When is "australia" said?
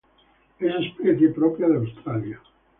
1.77-2.41